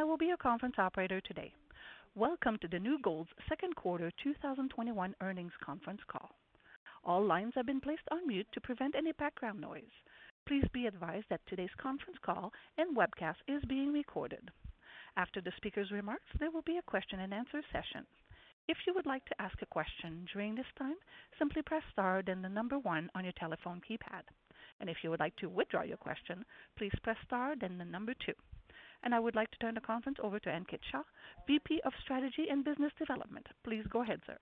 [0.00, 1.52] I will be your conference operator today.
[2.14, 6.30] Welcome to the New Gold's second quarter 2021 earnings conference call.
[7.04, 9.92] All lines have been placed on mute to prevent any background noise.
[10.48, 14.50] Please be advised that today's conference call and webcast is being recorded.
[15.18, 18.06] After the speaker's remarks, there will be a question and answer session.
[18.68, 20.96] If you would like to ask a question during this time,
[21.38, 24.22] simply press star then the number one on your telephone keypad.
[24.80, 26.46] And if you would like to withdraw your question,
[26.78, 28.32] please press star then the number two.
[29.12, 31.02] I would like to turn the conference over to Ankit Shah,
[31.46, 33.46] VP of Strategy and Business Development.
[33.64, 34.38] Please go ahead, sir.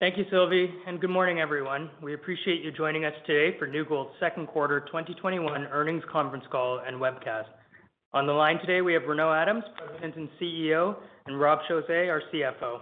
[0.00, 1.90] Thank you, Sylvie, and good morning, everyone.
[2.02, 6.80] We appreciate you joining us today for New Gold's second quarter 2021 earnings conference call
[6.86, 7.44] and webcast.
[8.14, 12.22] On the line today, we have Renaud Adams, President and CEO, and Rob Chausse, our
[12.32, 12.80] CFO.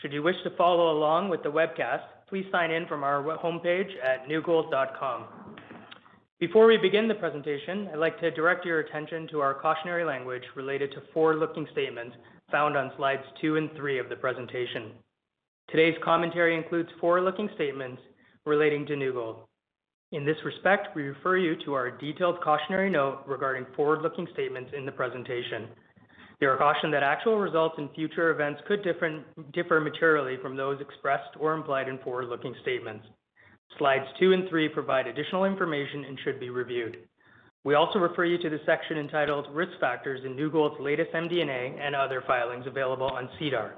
[0.00, 3.90] Should you wish to follow along with the webcast, please sign in from our homepage
[4.02, 5.41] at newgold.com.
[6.42, 10.42] Before we begin the presentation, I'd like to direct your attention to our cautionary language
[10.56, 12.16] related to forward-looking statements
[12.50, 14.90] found on slides two and three of the presentation.
[15.70, 18.02] Today's commentary includes forward-looking statements
[18.44, 19.44] relating to New Gold.
[20.10, 24.84] In this respect, we refer you to our detailed cautionary note regarding forward-looking statements in
[24.84, 25.68] the presentation.
[26.40, 28.84] You are cautioned that actual results in future events could
[29.52, 33.06] differ materially from those expressed or implied in forward-looking statements.
[33.78, 36.98] Slides two and three provide additional information and should be reviewed.
[37.64, 41.78] We also refer you to the section entitled Risk Factors in New Gold's latest MD&A
[41.80, 43.74] and other filings available on SEDAR,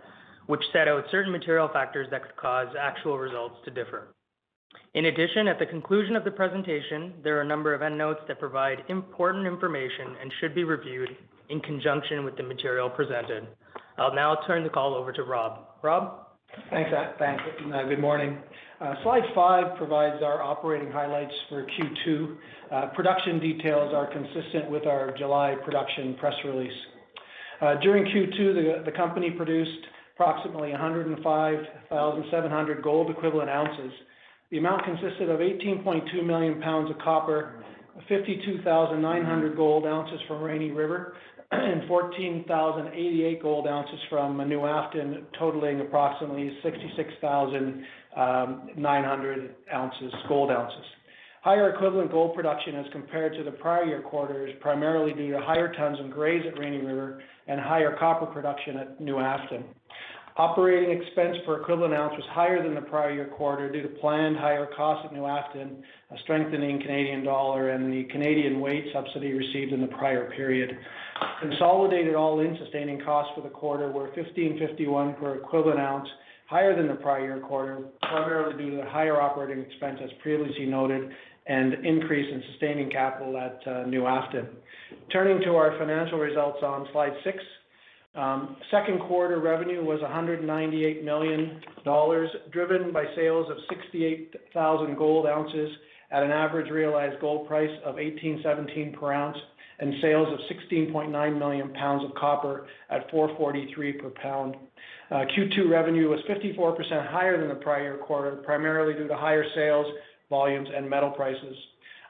[0.47, 4.09] which set out certain material factors that could cause actual results to differ.
[4.95, 8.41] In addition, at the conclusion of the presentation, there are a number of endnotes that
[8.41, 11.11] provide important information and should be reviewed
[11.51, 13.47] in conjunction with the material presented.
[13.99, 15.67] I'll now turn the call over to Rob.
[15.83, 16.24] Rob?
[16.71, 17.73] Thanks, Ankit.
[17.73, 18.39] Uh, good morning.
[18.81, 22.37] Uh, slide five provides our operating highlights for Q2.
[22.71, 26.73] Uh, production details are consistent with our July production press release.
[27.83, 33.91] During Q2, the the company produced approximately 105,700 gold equivalent ounces.
[34.51, 37.65] The amount consisted of 18.2 million pounds of copper,
[38.09, 41.15] 52,900 gold ounces from Rainy River,
[41.51, 50.85] and 14,088 gold ounces from New Afton, totaling approximately 66,900 ounces, gold ounces.
[51.43, 55.41] Higher equivalent gold production as compared to the prior year quarter is primarily due to
[55.41, 59.65] higher tons and grades at Rainy River and higher copper production at New Afton.
[60.37, 64.37] Operating expense per equivalent ounce was higher than the prior year quarter due to planned
[64.37, 65.81] higher costs at New Afton,
[66.11, 70.77] a strengthening Canadian dollar, and the Canadian wage subsidy received in the prior period.
[71.41, 76.09] Consolidated all-in sustaining costs for the quarter were $1,551 per equivalent ounce,
[76.49, 80.67] higher than the prior year quarter, primarily due to the higher operating expense, as previously
[80.67, 81.13] noted,
[81.47, 84.49] and increase in sustaining capital at uh, New Afton.
[85.13, 87.39] Turning to our financial results on slide six.
[88.15, 91.61] Um, second quarter revenue was $198 million,
[92.53, 95.71] driven by sales of 68,000 gold ounces
[96.13, 99.37] at an average realized gold price of 1,817 per ounce,
[99.81, 100.39] and sales of
[100.71, 104.55] 16.9 million pounds of copper at $4.43 per pound.
[105.11, 109.87] Uh, Q2 revenue was 54% higher than the prior quarter, primarily due to higher sales
[110.31, 111.57] volumes and metal prices.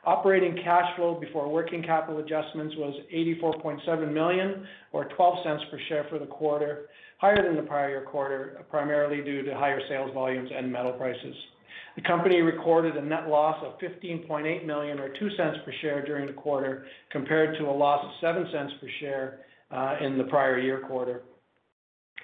[0.06, 6.19] Operating cash flow before working capital adjustments was 84.7 million, or $0.12 per share for
[6.19, 6.87] the quarter,
[7.19, 11.34] higher than the prior year quarter, primarily due to higher sales volumes and metal prices.
[11.97, 16.32] The company recorded a net loss of 15.8 million, or $0.02 per share during the
[16.32, 19.38] quarter, compared to a loss of $0.07 per share
[19.70, 21.23] uh, in the prior year quarter.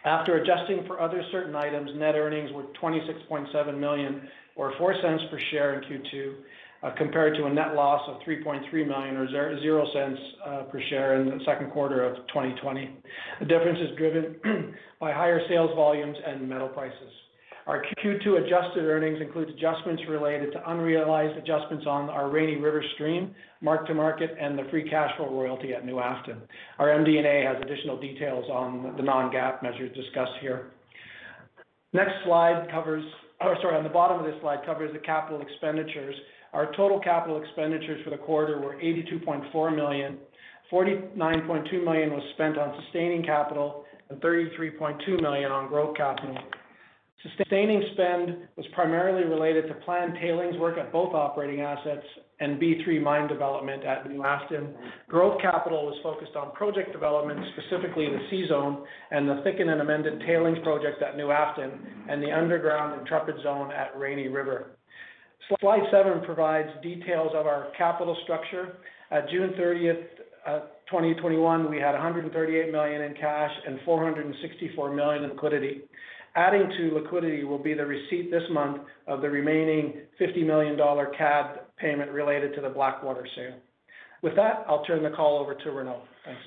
[0.05, 5.81] After adjusting for other certain items, net earnings were 26.7 million, or $0.04 per share
[5.81, 6.34] in Q2,
[6.82, 10.15] Uh, compared to a net loss of 3.3 million, or $0.00
[10.47, 12.88] uh, per share in the second quarter of 2020.
[13.41, 14.37] The difference is driven
[14.99, 17.12] by higher sales volumes and metal prices.
[17.67, 23.35] Our Q2 adjusted earnings include adjustments related to unrealized adjustments on our Rainy River stream,
[23.61, 26.38] mark-to-market, and the free cash flow royalty at New Afton.
[26.79, 30.71] Our MD&A has additional details on the non-GAAP measures discussed here.
[31.93, 33.05] Next slide covers,
[33.41, 36.15] or sorry, on the bottom of this slide covers the capital expenditures.
[36.52, 40.19] Our total capital expenditures for the quarter were 82.4 million.
[40.73, 46.37] 49.2 million was spent on sustaining capital and 33.2 million on growth capital.
[47.37, 52.06] Sustaining spend was primarily related to planned tailings work at both operating assets
[52.41, 54.75] and B3 mine development at New Afton.
[55.06, 60.20] Growth capital was focused on project development, specifically the C-Zone and the thickened and amended
[60.20, 61.70] tailings project at New Afton
[62.08, 64.79] and the underground Intrepid Zone at Rainy River.
[65.60, 68.76] Slide seven provides details of our capital structure.
[69.10, 70.04] At June 30th,
[70.46, 70.60] uh,
[70.90, 75.82] 2021, we had 138 million in cash and 464 million in liquidity.
[76.37, 81.12] Adding to liquidity will be the receipt this month of the remaining 50 million dollar
[81.19, 83.56] CAD payment related to the Blackwater sale.
[84.22, 86.02] With that, I'll turn the call over to Renaud.
[86.25, 86.40] Thanks.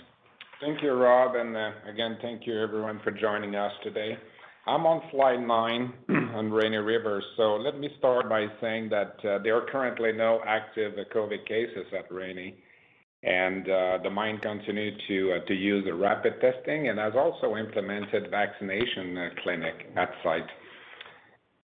[0.62, 4.18] Thank you, Rob, and uh, again, thank you everyone for joining us today.
[4.66, 5.92] I'm on slide nine
[6.36, 7.22] on Rainy River.
[7.36, 11.46] So let me start by saying that uh, there are currently no active uh, COVID
[11.46, 12.56] cases at Rainy,
[13.24, 18.32] and uh, the mine continued to to use the rapid testing and has also implemented
[18.32, 20.48] vaccination clinic at site.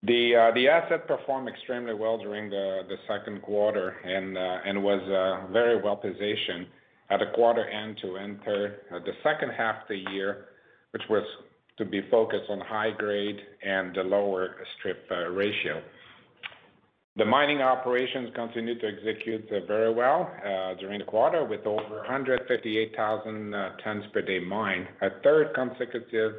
[0.03, 5.03] The the asset performed extremely well during the the second quarter and and was
[5.53, 6.67] very well positioned
[7.11, 10.47] at a quarter end to enter the second half of the year,
[10.91, 11.25] which was
[11.79, 15.81] to be focused on high grade and the lower strip uh, ratio.
[17.17, 21.99] The mining operations continued to execute uh, very well uh, during the quarter with over
[21.99, 26.35] 158,000 tons per day mined, a third consecutive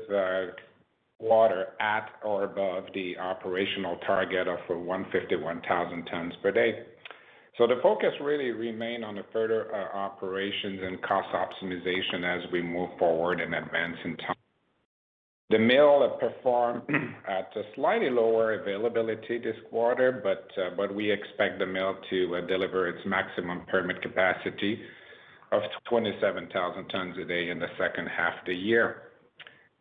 [1.19, 6.83] quarter at or above the operational target of 151,000 tons per day.
[7.57, 12.89] So The focus really remained on the further operations and cost optimization as we move
[12.97, 14.38] forward and advance in time.
[15.49, 16.83] The mill performed
[17.27, 22.35] at a slightly lower availability this quarter, but uh, but we expect the mill to
[22.35, 24.79] uh, deliver its maximum permit capacity
[25.51, 29.01] of 27,000 tons a day in the second half of the year.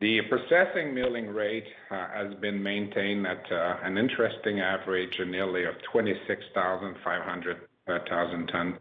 [0.01, 7.57] The processing milling rate uh, has been maintained at an interesting average of nearly 26,500
[7.87, 8.79] tons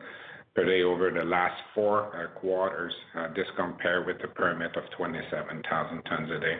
[0.57, 2.91] per day over the last four uh, quarters.
[3.15, 6.57] Uh, this compared with the permit of 27,000 tons a day.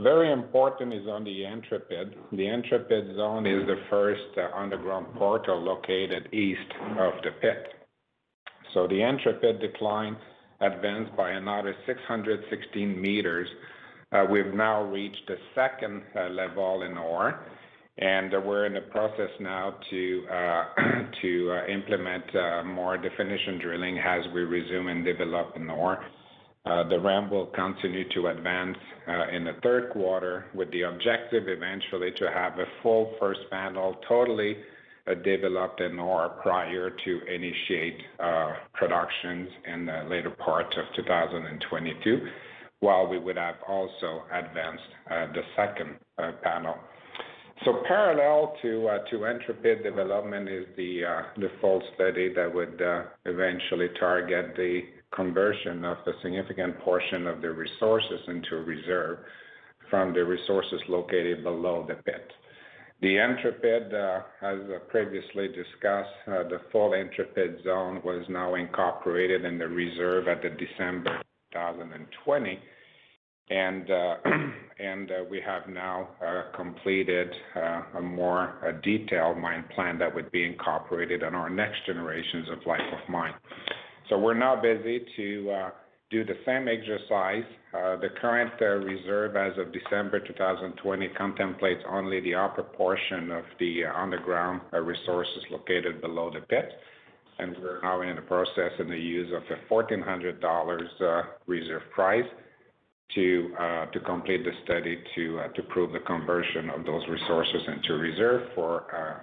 [0.00, 2.16] Very important is on the Intrepid.
[2.32, 7.68] The Intrepid zone is the first uh, underground portal located east of the pit.
[8.74, 10.16] So the Intrepid decline
[10.60, 13.48] advanced by another 616 meters.
[14.28, 16.02] We've now reached the second
[16.32, 17.38] level in ore,
[18.00, 20.64] and we're in the process now to uh,
[21.22, 26.02] to uh, implement uh, more definition drilling as we resume and develop in ore.
[26.64, 28.76] The ramp will continue to advance
[29.32, 34.56] in the third quarter with the objective eventually to have a full first panel totally
[35.24, 38.02] developed in ore prior to initiate
[38.74, 42.28] productions in the later part of 2022,
[42.80, 45.96] while we would have also advanced the second
[46.42, 46.76] panel.
[47.64, 52.80] So parallel to uh, to Intrepid development is the uh, the full study that would
[52.80, 54.80] uh, eventually target the
[55.14, 59.18] conversion of a significant portion of the resources into reserve
[59.90, 62.30] from the resources located below the pit.
[63.02, 63.92] The Intrepid,
[64.42, 64.58] as
[64.88, 71.20] previously discussed, the full Intrepid zone was now incorporated in the reserve at the December
[71.52, 72.58] 2020.
[73.50, 73.94] And uh,
[75.10, 77.28] uh, we have now uh, completed
[77.96, 82.80] a more detailed mine plan that would be incorporated in our next generations of life
[82.92, 83.34] of mine.
[84.08, 85.70] So we're now busy to
[86.10, 87.44] do the same exercise.
[87.72, 94.60] The current reserve as of December 2020 contemplates only the upper portion of the underground
[94.72, 96.70] resources located below the pit.
[97.38, 100.88] And we're now in the process in the use of a 1,400 dollars
[101.46, 102.24] reserve price
[103.10, 107.94] Uh, to complete the study to uh, to prove the conversion of those resources into
[107.94, 109.18] reserve for uh,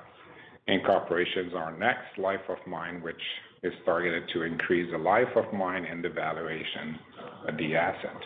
[0.67, 3.21] incorporations our next life of mine, which
[3.63, 6.99] is targeted to increase the life of mine and the valuation
[7.47, 8.21] of the asset.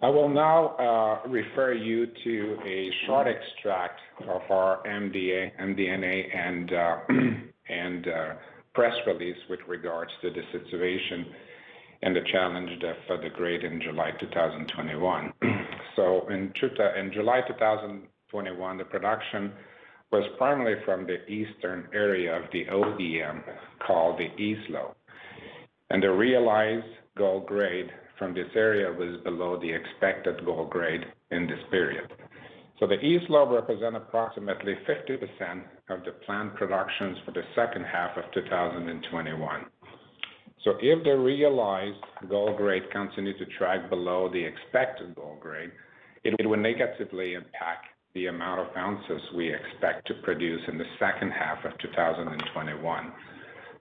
[0.00, 5.52] I will now refer you to a short extract of our MD&A
[7.68, 8.06] and
[8.74, 11.26] press release with regards to the situation
[12.02, 15.32] and the challenge of the grade in July 2021.
[15.96, 16.52] so In
[16.96, 19.52] in July 2021, the production
[20.10, 23.42] was primarily from the eastern area of the ODM,
[23.86, 24.94] called the East Lobe.
[25.90, 26.86] And the realized
[27.16, 32.10] gold grade from this area was below the expected gold grade in this period.
[32.78, 38.16] So the East Lobe represent approximately 50% of the planned productions for the second half
[38.16, 39.66] of 2021.
[40.64, 45.70] So if the realized gold grade continues to track below the expected gold grade,
[46.24, 51.30] it will negatively impact the amount of ounces we expect to produce in the second
[51.30, 53.12] half of 2021.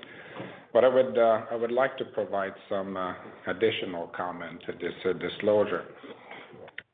[0.74, 3.14] but I would uh, I would like to provide some uh,
[3.48, 5.86] additional comment to this uh, disclosure.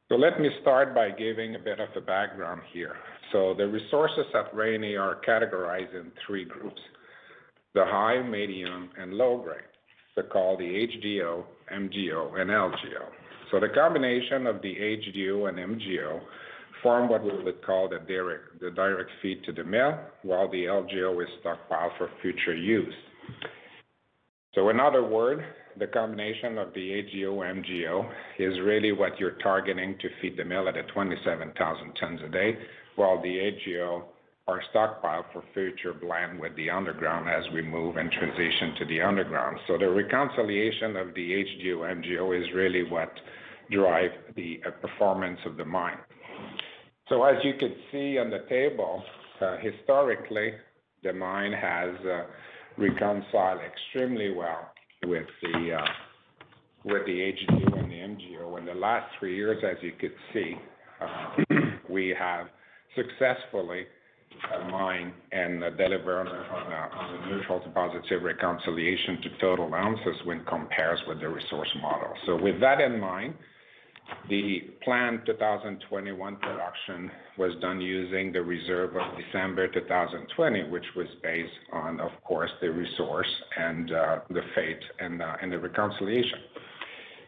[0.10, 2.96] So let me start by giving a bit of the background here.
[3.32, 6.82] So the resources at Rainy are categorized in three groups,
[7.74, 9.62] the high, medium, and low grade.
[10.16, 11.44] They're called the HGO,
[11.74, 13.06] MGO, and LGO.
[13.52, 16.22] So the combination of the HGO and MGO
[16.82, 20.66] form what we would call the direct the direct feed to the mill, while the
[20.66, 22.94] LGO is stockpiled for future use.
[24.54, 25.42] So in other words,
[25.78, 30.68] the combination of the HGO, MGO is really what you're targeting to feed the mill
[30.68, 32.58] at 27,000 tons a day,
[32.98, 34.04] while the HGO
[34.48, 39.02] are stockpiled for future blend with the underground as we move and transition to the
[39.02, 39.58] underground.
[39.68, 43.12] So the reconciliation of the HGO, MGO is really what
[43.72, 45.98] drive the uh, performance of the mine.
[47.10, 49.04] So as you can see on the table,
[49.42, 50.54] uh, historically,
[51.04, 52.24] the mine has uh,
[52.78, 54.72] reconciled extremely well
[55.06, 55.78] with the
[56.86, 58.58] HGO and the MGO.
[58.58, 60.56] In the last three years, as you could see,
[61.90, 62.48] we have
[62.98, 63.86] successfully
[64.54, 70.16] uh, mine and uh, deliver on uh, a neutral to positive reconciliation to total ounces
[70.26, 72.14] when compared with the resource model.
[72.26, 73.34] So with that in mind,
[74.30, 81.52] the planned 2021 production was done using the reserve of December 2020, which was based
[81.74, 85.20] on, of course, the resource and the fate and
[85.52, 86.40] the reconciliation.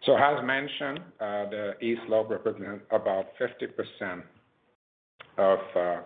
[0.06, 4.22] So as mentioned, the East Lobe represents about 50%
[5.40, 6.02] Uh,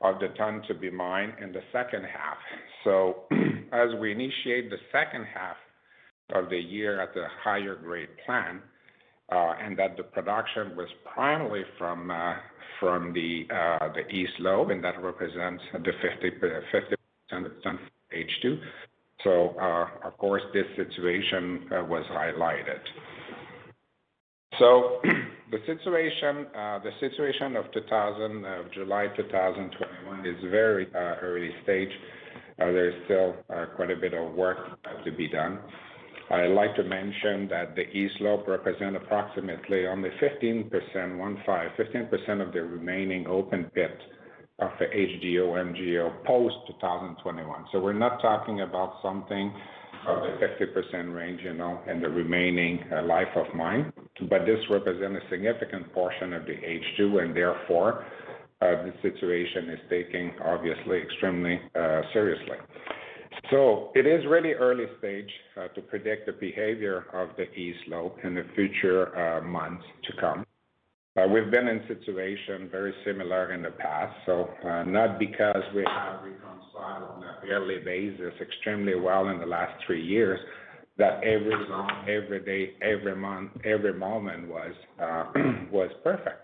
[0.00, 2.36] of the ton to be mined in the second half.
[2.84, 3.24] So
[3.72, 5.56] as we initiate the second half
[6.34, 8.60] of the year at the higher grade plan,
[9.30, 12.34] uh, and that the production was primarily from uh,
[12.80, 17.78] the East Lobe, and that represents the 50% of ton
[18.14, 18.60] H2.
[19.24, 19.56] So,
[20.04, 22.80] Of course, this situation was highlighted.
[25.50, 27.64] The situation uh the situation of
[28.44, 31.88] uh, July 2021 is very uh, early stage.
[32.60, 33.34] Uh, there is still
[33.76, 34.58] quite a bit of work
[35.04, 35.58] to be done.
[36.30, 41.18] I'd like to mention that the East Lobe represent approximately only 15%
[41.78, 43.96] 15% of the remaining open pit
[44.58, 47.64] of the HGO, MGO post 2021.
[47.72, 49.54] So We're not talking about something
[50.08, 53.92] of the 50% range you know, in the remaining uh, life of mine,
[54.28, 58.04] but this represents a significant portion of the H2, and therefore,
[58.60, 62.56] uh, the situation is taken obviously extremely uh, seriously.
[63.50, 65.30] So it is really early stage
[65.74, 70.44] to predict the behavior of the East Lobe in the future months to come.
[71.18, 75.82] Uh, we've been in situation very similar in the past, so uh, not because we
[75.84, 80.38] have reconciled on a yearly basis extremely well in the last three years,
[80.96, 84.72] that every zone, every day, every month, every moment was
[85.02, 85.24] uh,
[86.04, 86.38] perfect.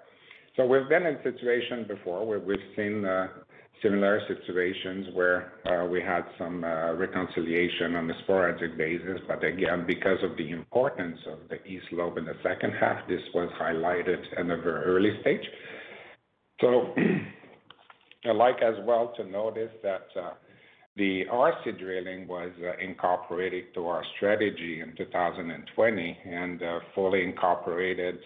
[0.57, 3.05] So we've been in situation before where we've seen
[3.83, 9.21] similar situations where uh, we had some uh, reconciliation on a sporadic basis.
[9.29, 13.23] But again, because of the importance of the East Lobe in the second half, this
[13.35, 15.47] was highlighted in a very early stage.
[16.61, 16.95] So
[18.25, 20.31] I'd like as well to notice that uh,
[20.97, 26.63] the RC drilling was incorporated to our strategy in 2020 and
[26.95, 28.21] fully incorporated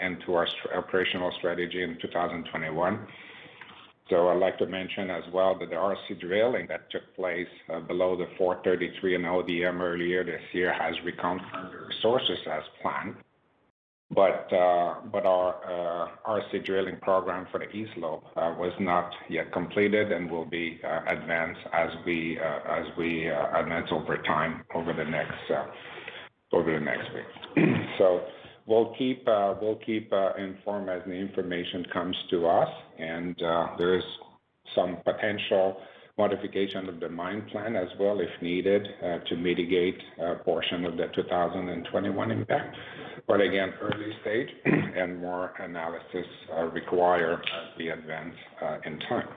[0.00, 3.06] into our operational strategy in 2021.
[4.10, 8.16] I'd like to mention as well that the RC drilling that took place uh, below
[8.16, 13.16] the 433 in ODM earlier this year has reconfirmed the resources as planned.
[14.10, 19.52] But uh, but our uh, RC drilling program for the East Lobe was not yet
[19.52, 25.34] completed and will be advanced as we as we advance over time over the next
[26.52, 27.68] over the next week.
[28.68, 33.68] we'll keep uh, we'll keep uh, informed as the information comes to us, and uh,
[33.78, 34.04] there is
[34.74, 35.78] some potential
[36.18, 40.96] modification of the mine plan as well, if needed, uh, to mitigate a portion of
[40.96, 42.76] the 2021 impact.
[43.26, 46.26] But again, early stage and more analysis
[46.72, 48.34] required as we advance
[48.84, 49.28] in time.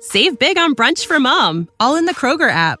[0.00, 2.80] Save big on brunch for mom, all in the Kroger app.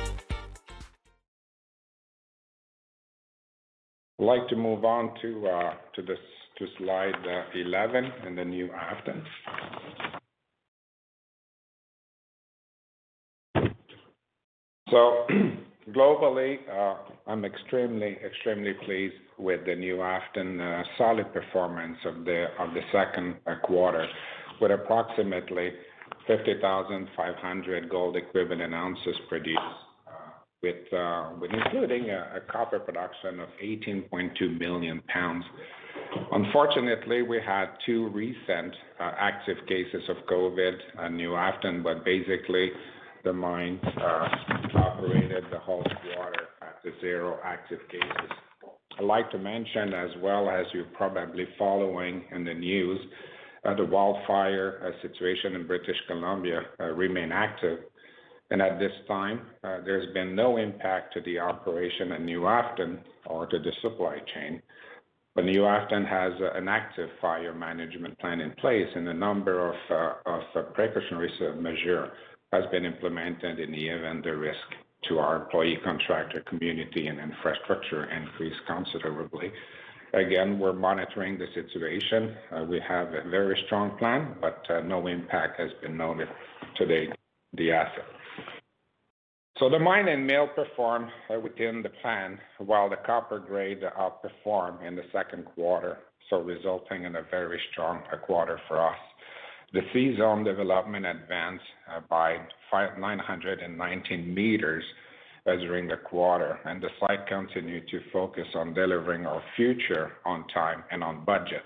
[4.21, 6.19] I'd like to move on to uh to this
[6.59, 9.23] to slide uh, 11 in the New Afton.
[14.91, 15.25] So
[15.89, 22.45] globally, uh, I'm extremely extremely pleased with the New Afton uh, solid performance of the
[22.59, 24.05] of the second quarter,
[24.61, 25.71] with approximately
[26.27, 29.59] 50,500 gold equivalent ounces produced,
[30.63, 35.43] Uh, with including a copper production of 18.2 million pounds.
[36.33, 42.69] Unfortunately, we had two recent uh, active cases of COVID at New Afton, but basically
[43.23, 44.27] the mine uh,
[44.75, 48.29] operated the whole quarter at zero active cases.
[48.99, 52.99] I'd like to mention as well, as you're probably following in the news,
[53.63, 56.61] the wildfire situation in British Columbia
[56.93, 57.79] remain active.
[58.51, 62.99] And at this time, uh, there's been no impact to the operation at New Afton
[63.25, 64.61] or to the supply chain.
[65.33, 69.69] But New Afton has uh, an active fire management plan in place, and a number
[69.69, 69.75] of
[70.25, 72.11] uh, precautionary measure
[72.51, 74.59] has been implemented in the event the risk
[75.07, 79.49] to our employee, contractor, community, and infrastructure increase considerably.
[80.13, 82.35] Again, we're monitoring the situation.
[82.67, 86.27] We have a very strong plan, but no impact has been noted
[86.75, 87.13] to date
[87.53, 88.03] the asset.
[89.61, 94.83] So the mine and mill performed uh, within the plan while the copper grade outperformed
[94.83, 95.99] in the second quarter,
[96.31, 98.97] so resulting in a very strong uh, quarter for us.
[99.71, 102.37] The C-Zone development advanced uh, by
[102.73, 104.83] 919 meters
[105.45, 110.83] during the quarter, and the site continued to focus on delivering our future on time
[110.89, 111.65] and on budget.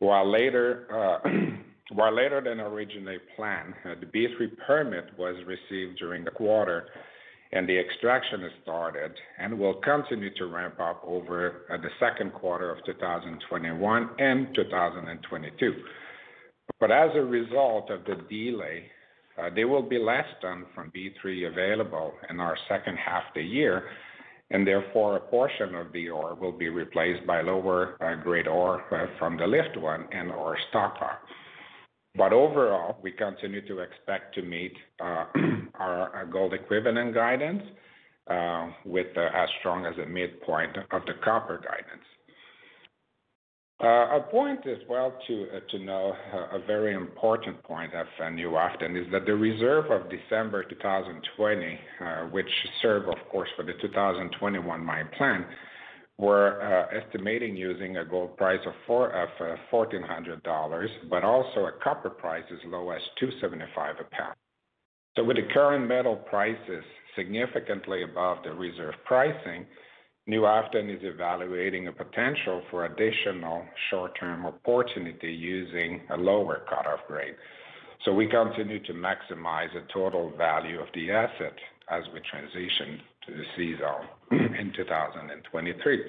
[0.00, 1.24] While later
[1.90, 6.88] than originally planned, uh, the B3 permit was received during the quarter,
[7.52, 12.32] and the extraction has started and will continue to ramp up over uh, the second
[12.32, 15.74] quarter of 2021 and 2022.
[16.80, 18.86] But As a result of the delay,
[19.38, 23.42] uh, there will be less tons from B3 available in our second half of the
[23.42, 23.84] year,
[24.50, 28.84] and therefore, a portion of the ore will be replaced by lower grade ore
[29.18, 31.18] from the Lift 1 and/or stockpile.
[32.16, 35.26] But overall, we continue to expect to meet uh,
[35.74, 37.62] our uh, gold equivalent guidance
[38.28, 42.04] uh, with as strong as a midpoint of the copper guidance.
[43.78, 46.14] A point as well to know,
[46.52, 51.78] a very important point at New Afton, is that the reserve of December 2020,
[52.30, 52.48] which
[52.80, 55.44] serve, of course, for the 2021 mine plan,
[56.18, 61.72] we're uh, estimating using a gold price of four, of uh, $1,400, but also a
[61.82, 64.34] copper price as low as $2.75 a pound.
[65.16, 69.66] So with the current metal prices significantly above the reserve pricing,
[70.26, 77.34] New Afton is evaluating a potential for additional short-term opportunity using a lower cutoff grade.
[78.04, 81.54] So We continue to maximize the total value of the asset
[81.90, 86.02] as we transition to the C-Zone in 2023.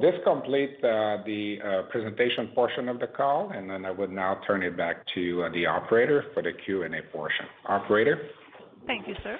[0.00, 4.40] This completes uh, the uh, presentation portion of the call, and then I would now
[4.46, 7.46] turn it back to uh, the operator for the Q&A portion.
[7.66, 8.18] Operator?
[8.86, 9.38] Thank you, sir.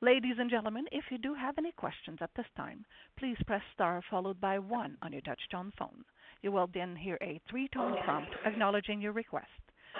[0.00, 2.84] Ladies and gentlemen, if you do have any questions at this time,
[3.18, 6.04] please press star followed by one on your touch-tone phone.
[6.42, 9.46] You will then hear a three-tone prompt acknowledging your request.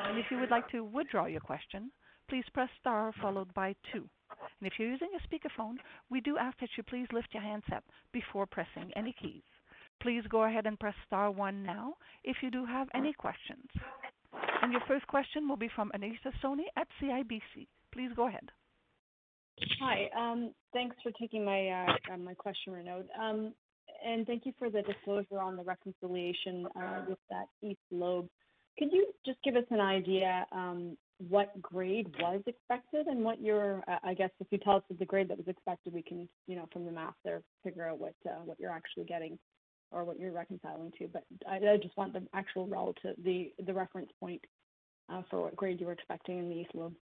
[0.08, 1.92] And if you would like to withdraw your question,
[2.28, 4.08] please press star followed by two.
[4.64, 5.76] If you're using a speakerphone,
[6.10, 9.42] we do ask that you please lift your handset before pressing any keys.
[10.00, 11.94] Please go ahead and press star one now
[12.24, 13.66] if you do have any questions.
[14.62, 17.66] And your first question will be from Anita Soni at CIBC.
[17.92, 18.50] Please go ahead.
[19.80, 20.08] Hi.
[20.16, 23.04] Um, thanks for taking my uh, uh, question, Renaud.
[23.20, 23.52] Um,
[24.04, 28.28] and thank you for the disclosure on the reconciliation uh, with that east lobe.
[28.78, 33.82] Could you just give us an idea um, what grade was expected and what your,
[34.02, 36.68] I guess if you tell us the grade that was expected, we can, you know,
[36.72, 39.38] from the math there, figure out what uh, what you're actually getting
[39.90, 41.08] or what you're reconciling to.
[41.08, 44.42] But I I just want the actual relative, the the reference point
[45.30, 46.94] for what grade you were expecting in the east lobe.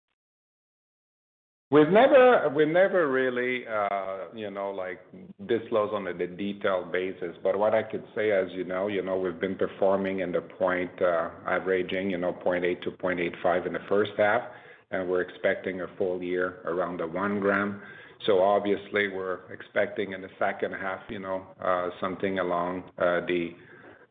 [1.71, 4.99] We've never we've never really, uh, you know, like
[5.47, 7.35] disclosed on a detailed basis.
[7.43, 10.41] But what I could say, as you know, you know, we've been performing in the
[10.41, 14.41] point, uh, averaging, you know, 0.8-0.85 in the first half,
[14.89, 17.79] and we're expecting a full year around the 1 gram.
[18.25, 23.49] So obviously we're expecting in the second half, you know, uh, something along the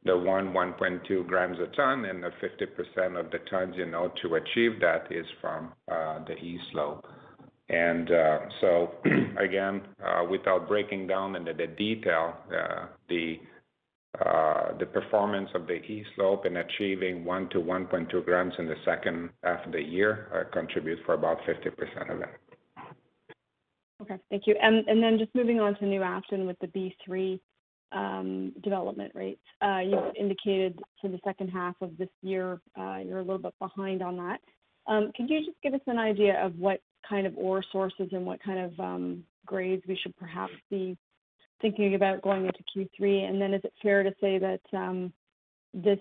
[0.04, 4.36] the one 1.2 grams a ton, and the 50% of the tons, you know, to
[4.36, 7.04] achieve that is from the east lobe.
[7.70, 8.88] Uh,
[9.38, 13.36] again, uh, without breaking down into the detail, uh the
[14.24, 18.74] uh the performance of the east lobe in achieving 1 to 1.2 grams in the
[18.84, 22.28] second half of the year uh, contributes for about 50% of it.
[24.00, 24.16] Okay.
[24.30, 24.54] Thank you.
[24.62, 27.40] Then just moving on to New Afton with the B3
[27.90, 29.42] um, development rates.
[29.60, 34.16] You've indicated for the second half of this year, you're a little bit behind on
[34.18, 34.40] that.
[34.86, 38.24] Um, could you just give us an idea of what kind of ore sources and
[38.24, 40.96] what kind of um, grades we should perhaps be
[41.60, 43.28] thinking about going into Q3?
[43.28, 45.12] And then Is it fair to say that um,
[45.74, 45.98] this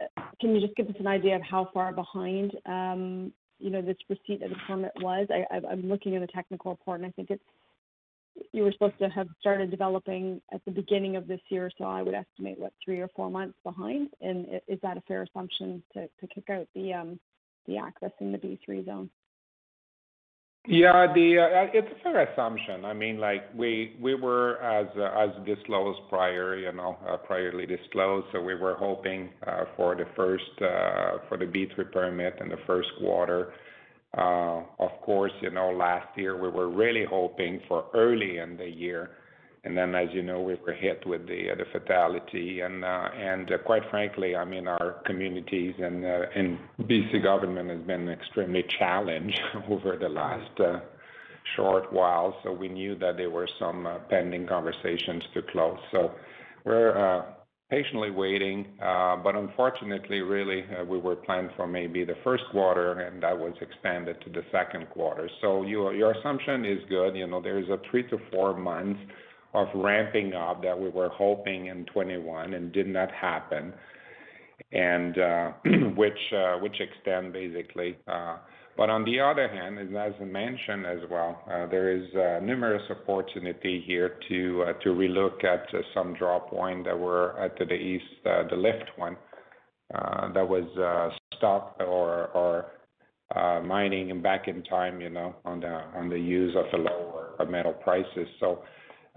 [0.00, 3.82] uh, can you just give us an idea of how far behind um, you know
[3.82, 5.28] this receipt of the permit was?
[5.70, 7.42] I'm looking at the technical report, and I think it's
[8.52, 12.02] you were supposed to have started developing at the beginning of this year, so I
[12.02, 14.08] would estimate, what, three or four months behind.
[14.20, 16.90] And is that a fair assumption to kick out the
[17.68, 19.10] accessing the B3 zone?
[20.68, 21.06] Yeah.
[21.06, 21.14] Uh,
[21.72, 22.84] it's a fair assumption.
[22.84, 28.26] I mean, like, we we were as as disclosed prior, you know, uh, previously disclosed,
[28.32, 33.52] so we were hoping uh for the uh, B3 permit in the first quarter.
[34.14, 39.10] Of course, you know, last year we were really hoping for early in the year.
[39.62, 42.60] And then as you know, we were hit with the the fatality.
[42.60, 47.68] And uh, and uh, quite frankly, I mean, our communities and uh, and BC government
[47.68, 50.50] has been extremely challenged over the last
[51.56, 52.36] short while.
[52.42, 55.78] So we knew that there were some pending conversations to close.
[55.90, 56.12] So
[56.64, 57.24] we're
[57.68, 58.66] patiently waiting.
[58.78, 64.22] But unfortunately, really, we were planned for maybe the first quarter, and that was expanded
[64.24, 65.28] to the second quarter.
[65.42, 67.14] So you, your assumption is good.
[67.14, 69.00] You know, there is a three to four months
[69.54, 73.72] of ramping up that we were hoping in 2021 and did not happen,
[74.72, 75.16] and
[75.96, 77.96] which uh, extend basically.
[78.06, 78.36] Uh
[78.80, 82.82] but on the other hand, as I mentioned as well, uh, there is uh, numerous
[82.90, 88.90] opportunity here to relook at some draw point that were to the east, the lift
[88.96, 89.18] one,
[89.92, 90.64] that was
[91.36, 92.70] stopped or
[93.62, 98.28] mining back in time, you know, on the use of the lower metal prices.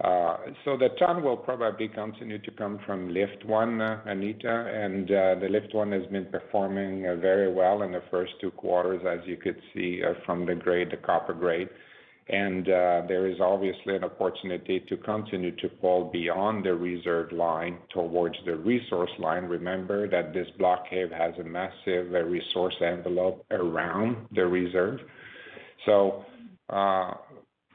[0.02, 5.36] Uh, the ton will probably continue to come from lift one, uh, Anita, and uh,
[5.40, 9.36] the lift one has been performing very well in the first two quarters, as you
[9.36, 11.68] could see from the grade, the copper grade.
[12.28, 17.76] And uh there is obviously an opportunity to continue to fall beyond the reserve line
[17.92, 19.44] towards the resource line.
[19.44, 25.00] Remember that this block cave has a massive resource envelope around the reserve.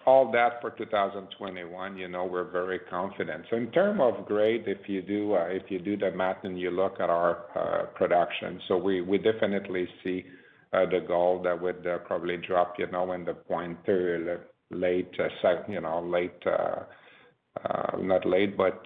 [0.09, 3.45] All that for 2021, you know, we're very confident.
[3.49, 6.59] So in terms of grade, if you do uh, if you do the math and
[6.59, 10.25] you look at our uh, production, so we we definitely see
[10.73, 14.39] uh, the gold that would uh, probably drop, you know, in the 0.3
[14.71, 15.15] late,
[15.67, 16.43] you know, late,
[17.99, 18.83] not late, but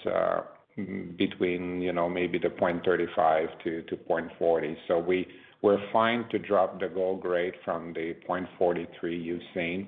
[1.17, 5.25] between, you know, maybe the 0.35-0.40.
[5.61, 9.87] We're fine to drop the gold grade from the 0.43 you've seen.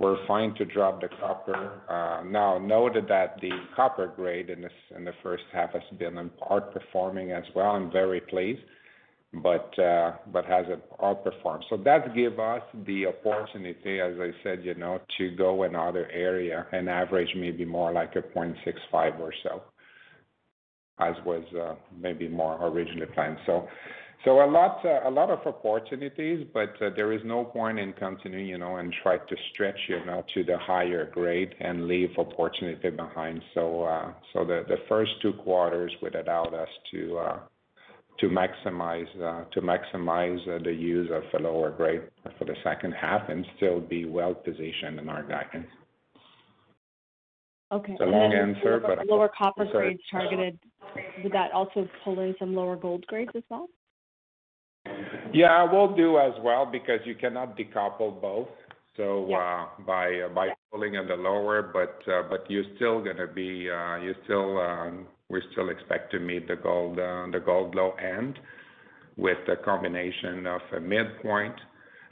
[0.00, 1.80] We're fine to drop the copper.
[2.26, 7.70] Now note that the copper grade in the first half has been outperforming as well.
[7.70, 8.62] I'm very pleased,
[9.42, 10.66] but uh but has
[11.00, 11.62] outperformed.
[11.70, 16.66] So that give us the opportunity, as I said, you know, to go another area
[16.72, 19.62] and average maybe more like a 0.65 or so,
[20.98, 21.44] as was
[22.00, 23.38] maybe more originally planned.
[24.24, 28.76] So a lot of opportunities, but uh, there is no point in continuing, you know,
[28.76, 33.42] and try to stretch, you know, to the higher grade and leave opportunity behind.
[33.52, 34.12] So, uh,
[34.44, 37.38] the first two quarters would allow us to uh,
[38.30, 39.06] maximize
[40.64, 42.02] the use of the lower grade
[42.38, 45.68] for the second half and still be well-positioned in our guidance.
[47.72, 47.92] Okay.
[47.92, 50.58] It's a long answer, lower, but- lower copper grades targeted.
[51.22, 53.68] Would that also pull in some lower gold grades as well?
[55.32, 58.48] Yeah, we'll do as well because you cannot decouple both.
[58.96, 59.38] So, Yeah.
[59.38, 63.68] uh, by, uh, by pulling in the lower, but, uh, but you're still gonna be,
[63.68, 67.92] uh, you still, um, we still expect to meet the gold, uh, the gold low
[67.92, 68.38] end
[69.16, 71.54] with a combination of a midpoint.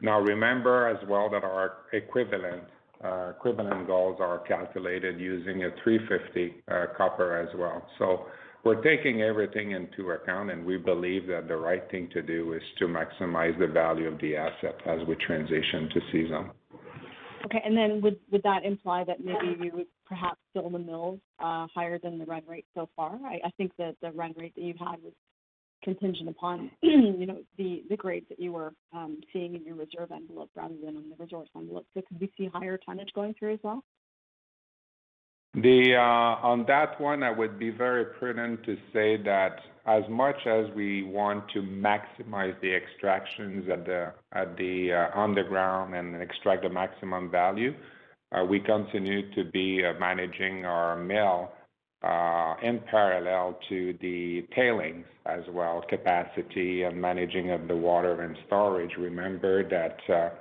[0.00, 2.64] Now, remember as well that our equivalent,
[3.04, 7.86] uh, equivalent goals are calculated using a 350, uh, copper as well.
[7.98, 8.26] So
[8.64, 12.62] we're taking everything into account, and we believe that the right thing to do is
[12.78, 16.50] to maximize the value of the asset as we transition to C-Zone.
[17.46, 17.60] Okay.
[17.64, 21.66] And then would would that imply that maybe you would perhaps fill the mills uh,
[21.74, 23.18] higher than the run rate so far?
[23.26, 25.12] I, I think that the run rate that you had was
[25.82, 30.12] contingent upon you know the the grades that you were um, seeing in your reserve
[30.12, 31.86] envelope rather than on the resource envelope.
[31.94, 33.82] So could we see higher tonnage going through as well?
[35.54, 40.46] The, uh, on that one, I would be very prudent to say that as much
[40.46, 46.62] as we want to maximize the extractions at the, at the, uh, underground and extract
[46.62, 47.74] the maximum value,
[48.32, 51.52] uh, we continue to be managing our mill,
[52.62, 58.90] in parallel to the tailings as well, capacity and managing of the water and storage.
[58.96, 60.32] Remember that,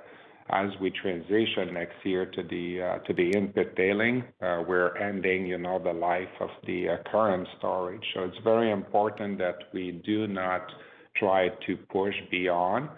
[0.52, 5.58] as we transition next year to the to the in-pit tailing, uh, we're ending, you
[5.58, 8.04] know, the life of the uh, current storage.
[8.14, 10.62] So it's very important that we do not
[11.16, 12.88] try to push beyond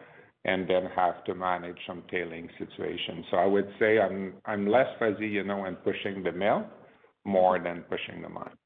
[0.45, 3.25] and then have to manage some tailing situation.
[3.31, 6.65] So I would say I'm I'm less fuzzy, you know, in pushing the mill
[7.25, 8.57] more than pushing the mine.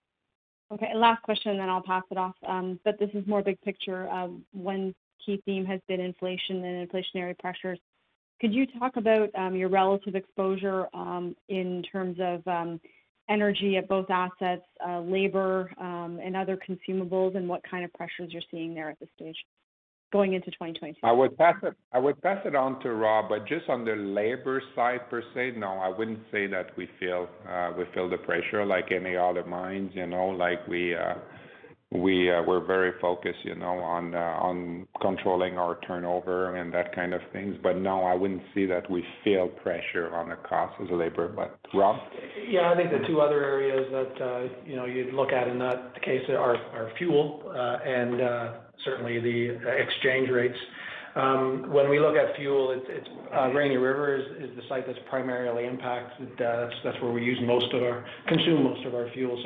[0.72, 2.34] Okay, last question, then I'll pass it off.
[2.46, 4.06] Um, but this is more big picture.
[4.52, 7.78] One key theme has been inflation and inflationary pressures.
[8.40, 12.80] Could you talk about um, your relative exposure um, in terms of um,
[13.28, 18.42] energy at both assets, uh, labor, and other consumables, and what kind of pressures you're
[18.50, 19.36] seeing there at this stage
[20.12, 21.00] going into 2022?
[21.02, 21.36] I would
[22.22, 25.88] pass it on to Rob, but just on the labor side per se, no, I
[25.88, 27.72] wouldn't say that we feel uh,
[28.08, 31.14] the pressure like any other mines, you know, like we we uh,
[31.90, 37.20] we're very focused, you know, on uh, on controlling our turnover and that kind of
[37.32, 37.56] things.
[37.62, 41.28] But no, I wouldn't see that we feel pressure on the cost of labor.
[41.28, 41.96] But Rob?
[42.48, 45.58] Yeah, I think the two other areas that, uh, you know, you'd look at in
[45.60, 48.52] that case are fuel, uh, and uh,
[48.84, 50.58] certainly the exchange rates.
[51.16, 55.64] Um, When we look at fuel, it's uh, Rainy River is the site that's primarily
[55.64, 56.30] impacted.
[56.32, 59.36] Uh, That's that's where we use most of our, consume most of our fuel.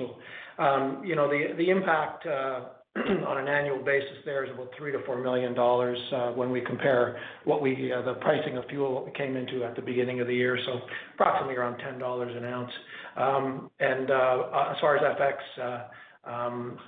[0.58, 2.60] Um, you know, the the impact uh,
[2.96, 6.60] on an annual basis there is about three to four million dollars uh, when we
[6.60, 10.20] compare what we uh, the pricing of fuel what we came into at the beginning
[10.20, 10.58] of the year.
[10.66, 10.80] So
[11.14, 12.72] approximately around ten dollars an ounce.
[13.16, 15.84] Um, and as far as FX,
[16.24, 16.78] um,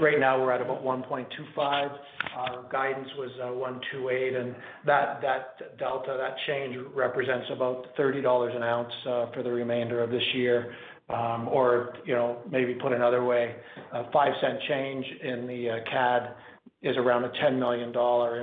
[0.00, 1.90] right now we're at about 1.25.
[2.36, 8.62] Our guidance was uh, 1.28, and that that delta, that change represents about $30 an
[8.62, 8.92] ounce
[9.34, 10.74] for the remainder of this year.
[11.12, 13.56] Um, or, you know, maybe put another way,
[13.92, 16.34] a 5 cent change in the uh, CAD
[16.82, 17.88] is around a $10 million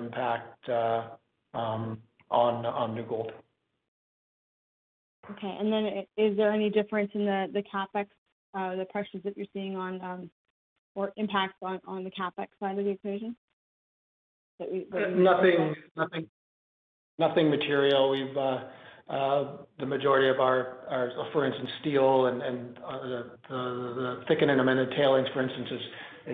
[0.04, 1.04] impact uh,
[1.54, 2.00] um,
[2.30, 3.32] on on New Gold.
[5.32, 8.08] Okay, and then is there any difference in the the capex,
[8.54, 10.30] uh, the pressures that you're seeing on, um,
[10.96, 13.36] or impacts on on the capex side of the equation?
[14.60, 16.30] That we- Nothing, nothing,
[17.20, 18.10] nothing material.
[18.10, 18.38] We've,
[19.08, 23.56] the majority of our, our, for instance, steel and, and uh, the, the
[23.96, 25.82] the thickened and amended tailings, for instance, is,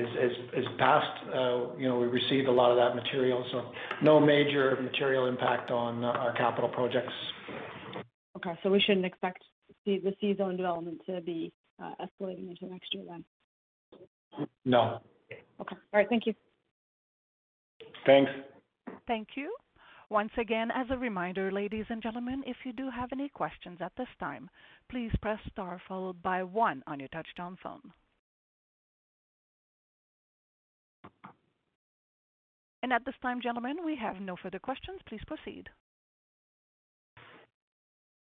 [0.01, 1.23] is, is is past.
[1.27, 5.71] Uh, You know, we received a lot of that material, so no major material impact
[5.71, 7.13] on uh, our capital projects.
[8.37, 9.43] Okay, so we shouldn't expect
[9.85, 13.23] the the C-zone development to be uh, escalating into next year then?
[14.65, 14.99] No.
[15.61, 16.33] Okay, all right, thank you.
[18.05, 18.31] Thanks.
[19.07, 19.53] Thank you.
[20.13, 23.91] Once again, as a reminder, ladies and gentlemen, if you do have any questions at
[23.97, 24.47] this time,
[24.87, 27.81] please press star followed by one on your touchtone phone.
[32.83, 34.99] And At this time, gentlemen, we have no further questions.
[35.09, 35.67] Please proceed.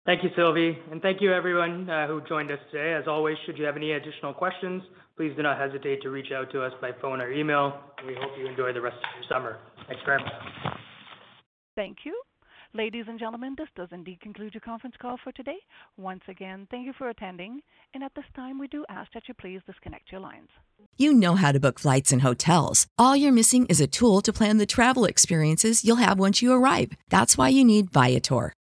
[0.06, 2.94] Thank you, Sylvie, and thank you everyone uh, who joined us today.
[2.94, 4.82] As always, should you have any additional questions,
[5.14, 7.78] please do not hesitate to reach out to us by phone or email.
[8.06, 9.58] We hope you enjoy the rest of your summer.
[9.86, 10.32] Thanks very much.
[11.74, 12.20] Thank you.
[12.74, 15.58] Ladies and gentlemen, this does indeed conclude your conference call for today.
[15.98, 17.60] Once again, thank you for attending,
[17.92, 20.48] and at this time, we do ask that you please disconnect your lines.
[20.96, 22.86] You know how to book flights and hotels.
[22.96, 26.52] All you're missing is a tool to plan the travel experiences you'll have once you
[26.52, 26.92] arrive.
[27.10, 28.54] That's why you need Viator.